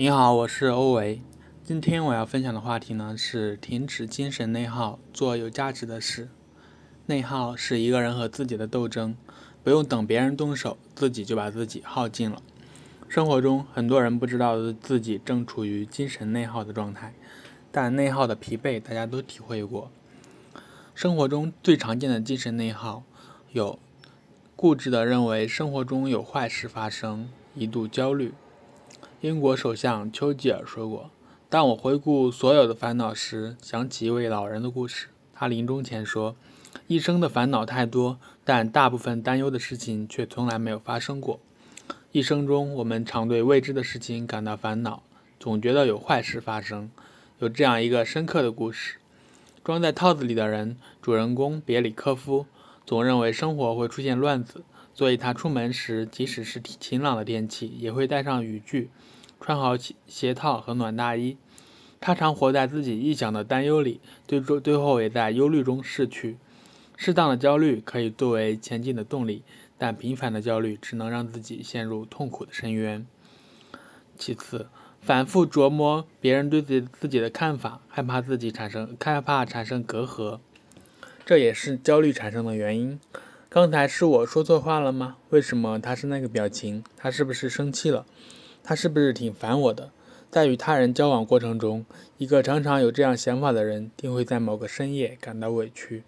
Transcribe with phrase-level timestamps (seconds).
[0.00, 1.20] 你好，我是欧维。
[1.62, 6.30] 今天我要分享的话题呢是停止精神内耗，做有价值的事。
[7.04, 9.14] 内耗是一个人和自己的斗争，
[9.62, 12.40] 不用等别人动手，自己就把自己耗尽了。
[13.10, 17.12] 生活中很多人不知道自己正处于精神内耗的状态，
[17.70, 19.90] 但内耗的疲惫大家都体会过。
[20.94, 23.02] 生活中最常见的精神内耗
[23.52, 23.78] 有
[24.56, 28.32] 固执的认为生活中有坏事发生，一度焦虑。
[29.22, 31.10] 英国首相丘吉尔说过
[31.50, 35.08] ：“当我回顾所有的烦恼时，想起一位老人的故事。
[35.34, 36.34] 他临终前说，
[36.86, 41.38] 一生的烦恼太多，但大部分担忧的事情却从来没有发生过。
[42.12, 45.02] 一生中，我们常对未知的事情感到烦恼，
[45.38, 46.90] 总觉得有坏事发生。
[47.40, 48.96] 有这样一个深刻的故事：
[49.62, 52.46] 装在套子里的人，主人公别里科夫，
[52.86, 54.62] 总认为生活会出现乱子。”
[55.00, 58.90] 所以他出门时，即使是晴朗的天气，也会带上雨具，
[59.40, 61.38] 穿好鞋鞋套和暖大衣。
[62.00, 66.36] 他常活在自己臆想的担忧里，最终最后也在忧虑中逝去。
[66.98, 69.42] 适当的焦虑可以作为前进的动力，
[69.78, 73.06] 但频繁的焦虑只能让自己陷入痛苦的深渊。
[74.18, 74.68] 其次，
[75.00, 80.40] 反复琢磨别人对自己自己的看法，害怕自己产生害怕产生隔阂，
[81.24, 83.00] 这也是焦虑产生的原因。
[83.52, 85.16] 刚才是我说错话了吗？
[85.30, 86.84] 为什么他是那个表情？
[86.96, 88.06] 他是不是生气了？
[88.62, 89.90] 他是不是挺烦我的？
[90.30, 91.84] 在与他人交往过程中，
[92.16, 96.04] 一个常常有这样想法的人，定会在某个深夜感到委屈，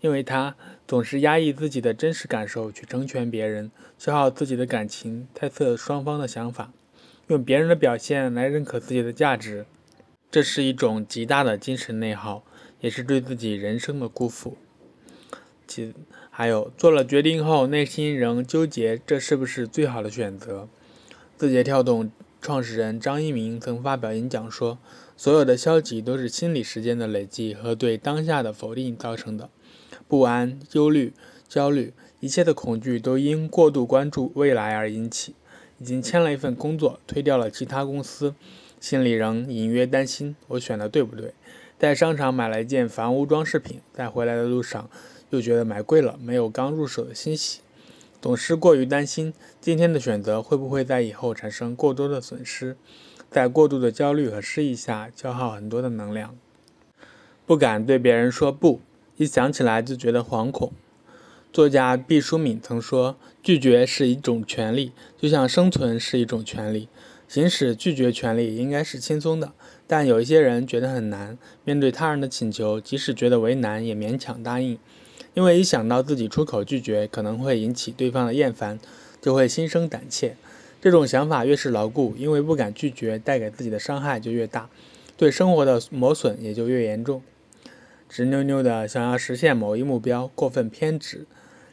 [0.00, 0.56] 因为他
[0.88, 6.72] 总是压抑自己的真实感受去成全别人，消耗自己的感情，猜测双方的想法，
[7.26, 9.66] 用别人的表现来认可自己的价值。
[10.30, 12.42] 这是一种极大的精神内耗，
[12.80, 14.56] 也是对自己人生的辜负。
[15.66, 15.92] 其
[16.30, 20.68] 还有做了决定后，内心仍纠结，这是不是最好的选择？
[21.36, 24.78] 字节跳动创始人张一鸣曾发表演讲说
[25.16, 29.50] ：“所有的消极都是心理时间的累积和对当下的否定造成的。
[30.08, 31.12] 不安、忧虑、
[31.48, 35.34] 焦虑，一切的恐惧都因过度关注未来而引起。
[35.78, 38.34] 已经签了一份工作，推掉了其他公司，
[38.80, 41.34] 心里仍隐约担心：我选的对不对？
[41.78, 44.88] 在商场买了一件房屋装饰品，在回来的路上。”
[45.30, 47.60] 又觉得买贵了，没有刚入手的欣喜，
[48.20, 52.76] 总是过于担心今天的选择会不会在以后产生过多的损失，
[53.30, 56.36] 在过度的焦虑和失意下消耗很多的能量，
[57.44, 58.80] 不敢对别人说不，
[59.16, 60.72] 一想起来就觉得惶恐。
[61.52, 66.88] 作家毕淑敏曾说：“拒绝是一种权利，就像生存是一种权利。
[67.26, 69.52] 行使拒绝权利应该是轻松的，
[69.86, 71.38] 但有一些人觉得很难。
[71.64, 74.78] 面对他人的请求，即使觉得为难，也勉强答应。”
[75.36, 78.80] 因为一想到自己出口拒绝可能会引起对方的厌烦，
[79.20, 80.34] 就会心生胆怯。
[80.80, 84.70] 这种想法越是牢固，因为不敢拒绝带给自己的伤害就越大，
[85.14, 87.22] 对生活的磨损也就越严重。
[88.08, 91.26] 直扭扭的想要实现某一目标，过分偏执。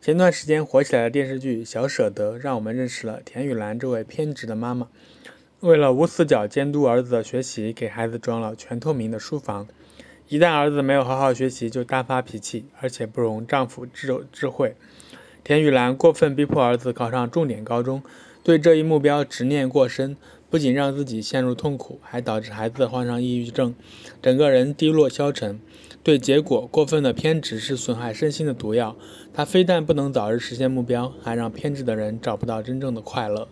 [0.00, 4.86] 前段时间火起来的电视剧《小舍得》，让我们认识了田雨岚这位偏执的妈妈。
[5.58, 9.66] 为了无死角监督儿子的学习，给孩子装了全透明的书房。
[10.30, 14.76] 一旦儿子没有好好学习，就大发脾气，而且不容丈夫智智慧。
[15.42, 18.02] 田雨岚过分逼迫儿子考上重点高中，
[18.44, 20.18] 对这一目标执念过深，
[20.50, 23.74] 不仅让自己陷入痛苦，还导致孩子患上抑郁症，
[24.20, 25.58] 整个人低落消沉。
[26.02, 28.94] 对结果过分的偏执是损害身心的毒药，
[29.32, 33.48] 他非但不能早日实现目标，还让偏执的人找不到真正的快乐。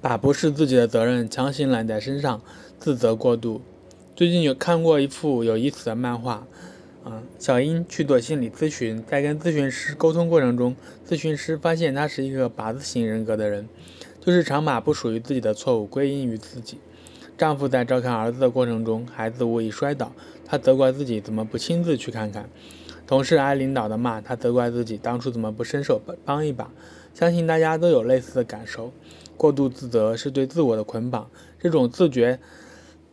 [0.00, 2.42] 把不是自己的责任强行揽在身上，
[2.80, 3.62] 自责过度。
[4.18, 6.44] 最近有看过一幅有意思的漫画，
[7.04, 10.74] 啊，小英去做心理咨询，在跟咨询师沟通过程中，
[11.08, 13.68] 咨询师发现他是一个八字型人格的人，
[14.20, 16.80] 就是常把不属于自己的错误归因于自己。
[17.36, 20.10] 丈夫在照看儿子的过程中，孩子无意摔倒，
[20.44, 22.50] 他责怪自己怎么不亲自去看看。
[23.06, 26.72] 同事挨领导的骂，他责怪自己当初怎么不伸手帮一把。
[27.14, 28.92] 相信大家都有类似的感受，
[29.36, 32.40] 过度自责是对自我的捆绑，这种自觉。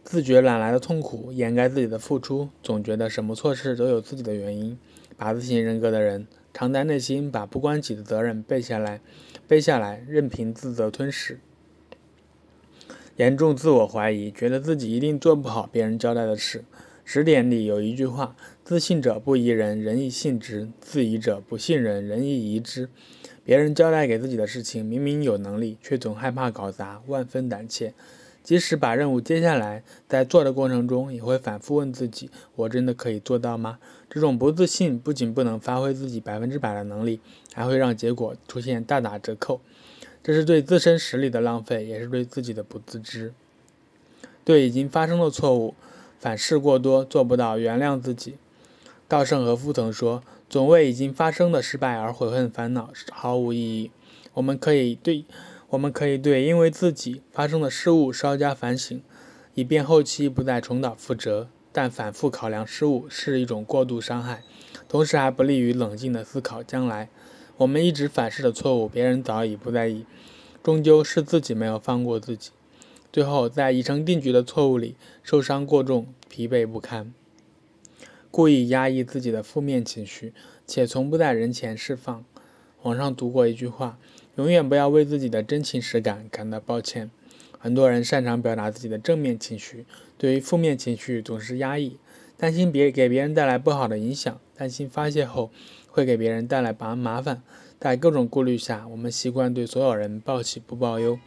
[0.06, 4.78] 自觉懒来的痛苦，掩盖自己的付出，总觉得什么错事都有自己的原因。
[5.18, 9.02] 八字型人格的人，常在内心把不关己的责任背下来，
[9.48, 11.40] 背下来，任凭自责吞噬。
[13.16, 16.64] 严重自我怀疑，觉得自己一定做不好别人交代的事。
[17.04, 22.90] 十点里有一句话：自信者不疑人，人亦信之；自疑者不信人，人亦疑之。
[23.44, 27.96] 别人交代给自己的事情，明明有能力，却总害怕搞砸，万分胆怯。
[28.46, 33.80] 即使把任务接下来，在做的过程中，也会反复问自己：我真的可以做到吗？
[34.08, 37.20] 这种不自信不仅不能发挥自己百分之百的能力，
[37.56, 39.60] 还会让结果出现大打折扣。
[40.24, 43.34] 这是对自身实力的浪费，也是对自己的不自知。
[44.44, 45.74] 对已经发生的错误
[46.20, 48.36] 反思过多，做不到原谅自己。
[49.08, 53.90] 稻盛和夫曾说：“总为已经发生的失败而悔恨烦恼，毫无意义。”
[54.36, 55.24] 我们可以对，
[55.70, 59.02] 我们可以对因为自己发生的失误稍加反省，
[59.54, 61.50] 以便后期不再重蹈覆辙。
[61.72, 64.44] 但反复考量失误是一种过度伤害，
[64.88, 67.10] 同时还不利于冷静的思考将来。
[67.58, 70.06] 我们一直反思的错误，别人早已不在意，
[70.64, 72.52] 终究是自己没有放过自己。
[73.12, 77.14] 最后，在已成定局的错误里，受伤过重，疲惫不堪。
[78.32, 80.34] 故意压抑自己的负面情绪，
[80.66, 82.24] 且从不在人前释放。
[82.84, 83.98] 网上读过一句话
[84.36, 87.10] ：“永远不要为自己的真情实感感到抱歉。”
[87.58, 89.86] 很多人擅长表达自己的正面情绪，
[90.18, 91.98] 对于负面情绪总是压抑，
[92.38, 95.50] 担心别给别人带来不好的影响，担心发泄后
[95.90, 97.42] 会给别人带来麻麻烦。
[97.80, 101.18] 在各种顾虑下，我们习惯对所有人报喜不报忧。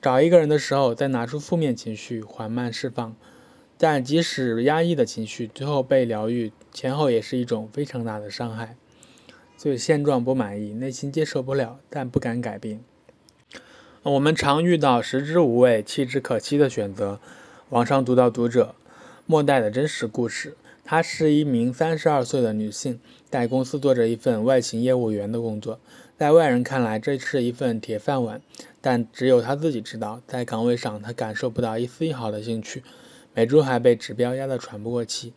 [0.00, 3.16] 找一个人的时候，再拿出负面情绪，缓慢释放。
[3.78, 8.76] 但即使压抑的情绪最后被疗愈，前后也是一种非常大的伤害。
[9.62, 12.80] 对现状不满意，内心接受不了，但不敢改变。
[14.04, 17.18] 我们常遇到食之无味，弃之可惜的选择。
[17.70, 18.76] 网上读到读者
[19.26, 25.80] 末代的真实故事，她是一名三十二岁的女性，在公司做着一份外勤业务员的工作。
[26.16, 28.40] 在外人看来，这是一份铁饭碗，
[28.80, 32.84] 但只有她自己知道，在岗位上她感受不到一丝一毫的兴趣，
[33.34, 35.32] 每周还被指标压得喘不过气。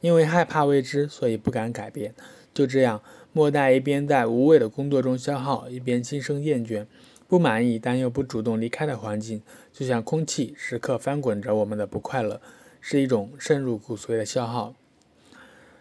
[0.00, 2.14] 因为害怕未知，所以不敢改变。
[2.54, 3.02] 就这样，
[3.32, 6.86] 莫代一边在无谓的工作中消耗，一边心生厌倦、
[7.26, 12.40] 不满意，但又不主动离开的环境，就像空气，时刻翻滚着我们的不快乐，
[12.80, 14.74] 是一种渗入骨髓的消耗。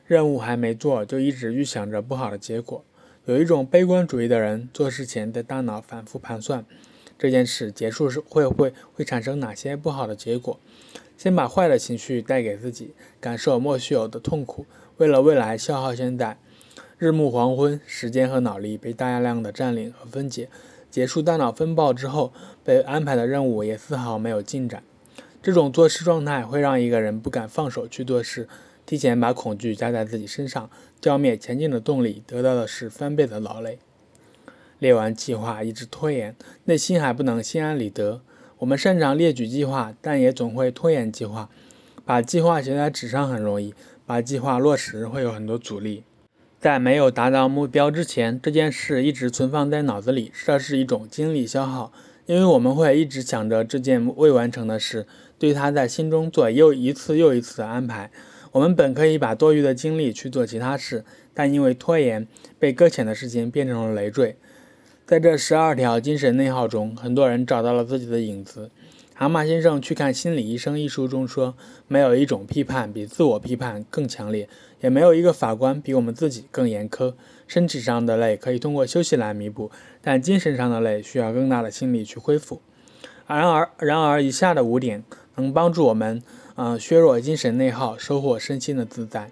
[0.08, 2.84] 任务还没做，就一直预想着不好的结果。
[3.26, 6.66] 有一种悲观主义的人，做事前的大脑反复盘算，
[7.20, 10.60] 这件事结束时会会会产生哪些不好的结果，
[11.18, 14.66] 先把坏的情绪带给自己，感受莫须有的痛苦，
[14.98, 16.38] 为了未来消耗现在。
[17.02, 20.48] 日暮黄昏，时间和脑力被大量的占领和分解，
[20.92, 22.32] 结束大脑风暴之后，
[22.64, 24.84] 被安排的任务也丝毫没有进展。
[25.42, 28.48] 这种做事状态会让一个人不敢放手去做事。
[28.86, 30.70] 提前把恐惧加在自己身上，
[31.02, 33.80] 浇灭前进的动力，得到的是翻倍的劳累。
[34.78, 38.22] 列完计划一直拖延，内心还不能心安理得。
[38.60, 41.50] 我们擅长列举计划，但也总会拖延计划。
[42.06, 43.74] 把计划写在纸上很容易，
[44.06, 46.04] 把计划落实会有很多阻力。
[46.62, 51.92] 在没有达到目标之前，这件事一直存放在脑子里，这是一种精力消耗，
[52.28, 55.08] 因为我们会一直想着这件未完成的事，
[55.40, 58.12] 对它在心中做又一次又一次的安排。
[58.52, 61.04] 我们本可以把多余的精力去做其他事，
[61.34, 62.28] 但因为拖延，
[62.60, 64.36] 被搁浅的事情变成了累赘。
[65.08, 68.70] 在这十二条精神内耗中，很多人找到了自己的影子。
[69.22, 71.54] 蛤蟆先生去看心理医生一书中说
[71.88, 77.14] ：“没有一种批判比自我批判更强烈，也没有一个法官比我们自己更严苛。
[77.46, 79.70] 身体上的累可以通过休息来弥补，
[80.02, 82.64] 但精神上的累需要更大的心力去恢复。
[83.28, 85.04] 然而，然而，以下的五点
[85.36, 86.24] 能帮助我们。”
[86.58, 89.30] 嗯，削弱精神内耗，收获身心的自在。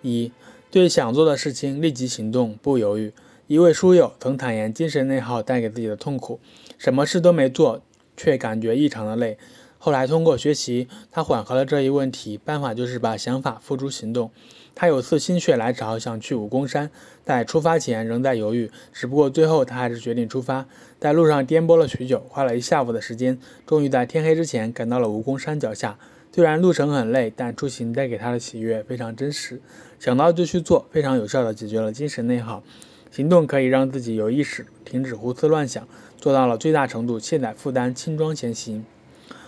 [0.00, 0.32] 一，
[0.70, 3.12] 对想做的事情立即行动，不犹豫。
[3.46, 6.40] 一位书友曾坦言，精神内耗带给自己的痛苦，
[6.78, 7.82] 什么事都没做，
[8.18, 9.38] 却感觉异常的累。
[9.78, 14.32] 后来通过学习，他缓和了这一问题，办法就是把想法付诸行动。
[14.74, 16.90] 他有次心血来潮想去武功山，
[17.24, 20.66] 在出发前仍在犹豫，只不过最后他还是决定出发。
[20.98, 25.96] 在路上颠簸了许久，花了一下午的时间，终于在天黑之前赶到了武功山脚下。
[26.34, 29.60] 虽然路程很累，但出行带给他的喜悦非常真实。
[29.98, 32.62] 想到就去做，非常有效的解决了精神内耗。
[33.10, 35.86] 行动可以让自己有意识停止胡思乱想，
[36.18, 38.84] 做到了最大程度卸载负担，轻装前行。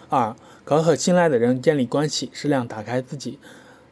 [0.09, 3.39] 二，可和信赖的人建立关系，适量打开自己。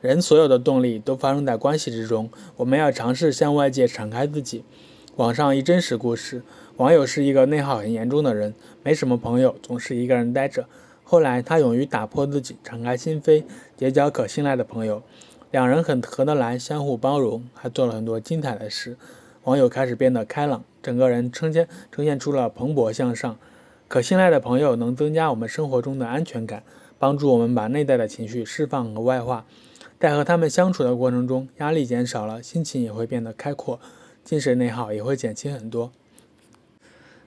[0.01, 4.65] 人所有的动力都发生在关系之中，我们要尝试向外界敞开自己。
[5.17, 6.43] 网上一真实故事：
[6.77, 10.67] 网友是一个内耗很严重的人，没什么朋友，总是一个人呆着。
[11.03, 13.43] 后来，他勇于打破自己，敞开心扉，
[13.77, 15.03] 结交可信赖的朋友，
[15.51, 18.97] 两人很合得来，相互包容，还做了很多精彩的事。
[19.49, 23.39] 网友开始变得开朗，整个人呈现呈现出了蓬勃向上。
[23.89, 26.63] 可信赖的朋友能增加我们生活中的安全感，
[26.99, 29.47] 帮助我们把内在的情绪释放和外化。
[29.99, 33.81] 在和他们相处的过程中，压力减少了，心情也会变得开阔，
[34.23, 35.91] 精神内耗也会减轻很多。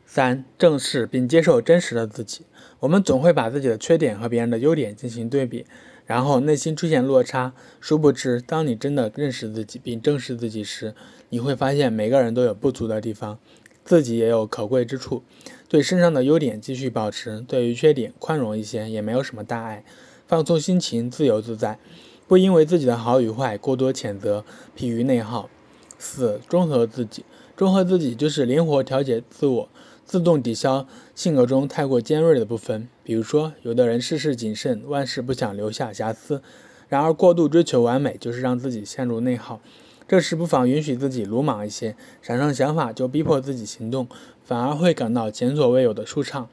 [0.05, 2.45] 三、正视并接受真实的自己。
[2.81, 5.65] 我们总会把自己的缺点和别人的优点进行对比，
[6.11, 7.53] 然后内心出现落差。
[7.79, 10.93] 殊不知，当你真的认识自己并正视自己时，
[11.29, 13.39] 你会发现每个人都有不足的地方。
[13.85, 15.23] 自己也有可贵之处，
[15.69, 19.85] 对身上的优点继续保持，对于缺点宽容一些，也没有什么大碍。
[20.27, 21.79] 放松心情，自由自在，
[22.27, 24.43] 不因为自己的好与坏过多谴责，
[24.75, 25.49] 疲于内耗。
[25.97, 27.23] 四、中和自己，
[27.55, 29.69] 中和自己就是灵活调节自我，
[30.11, 32.89] 自动抵消性格中太过尖锐的部分。
[33.01, 36.41] 比如说，有的人事事谨慎，万事不想留下瑕疵。
[36.89, 39.61] 然而，过度追求完美就是让自己陷入内耗。
[40.09, 44.05] 这时，不妨允许自己鲁莽一些，产生想法就逼迫自己行动，
[44.43, 46.49] 反而会感到前所未有的舒畅。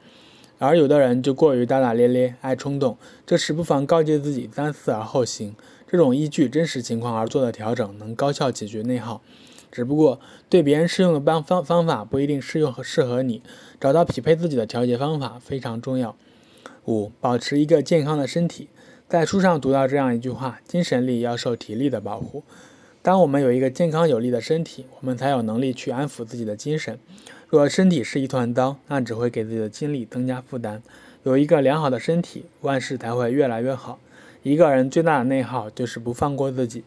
[0.57, 5.53] 而有的人就过于大大咧咧，爱冲动，这时不妨告诫自己三思而后行。
[5.85, 9.21] 这种依据真实情况而做的调整，能高效解决内耗。
[9.71, 13.41] 只不过，对别人适用的方方方法不一定适用和适合你，
[13.79, 16.15] 找到匹配自己的调节方法非常重要。
[16.85, 18.67] 五、保持一个健康的身体。
[19.07, 22.43] 在书上读到这样一句话：精神力要受体力的保护。
[23.01, 26.99] 当我们有一个健康有力的身体，我们才有能力去安抚自己的精神。
[27.47, 30.83] 若身体是一团糟，那只会给自己的精力增加负担。
[31.23, 33.99] 有一个良好的身体，万事才会越来越好。
[34.43, 36.83] 一个人最大的内耗就是不放过自己。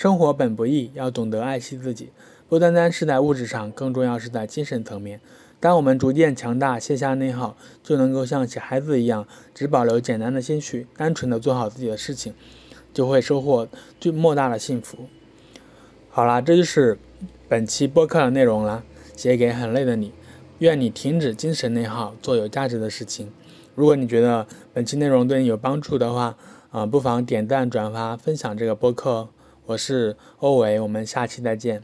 [0.00, 2.08] 生活本不易，要懂得爱惜自己，
[2.48, 5.20] 不单单是在物质上，更重要是在精神层面。
[5.60, 12.32] 当我们逐渐强大，卸下内耗，就能够像小孩子一样，只保留简单的心绪，单纯的做好自己的事情，
[12.94, 13.68] 就会收获
[14.00, 15.00] 最莫大的幸福。
[16.08, 16.98] 好啦，这就是
[17.46, 18.82] 本期播客的内容啦。
[19.14, 20.14] 写给很累的你，
[20.60, 23.30] 愿你停止精神内耗，做有价值的事情。
[23.74, 26.38] 如果你觉得本期内容对你有帮助的话，
[26.70, 29.28] 啊，不妨点赞、转发、分享这个播客。
[29.70, 31.80] 我是欧维，我们下期再见。